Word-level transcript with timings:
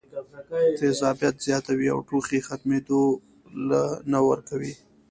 تېزابيت 0.77 1.35
زياتوي 1.45 1.87
او 1.93 1.99
ټوخی 2.07 2.39
ختمېدو 2.47 3.01
له 3.69 3.81
نۀ 4.11 4.19
ورکوي 4.29 4.73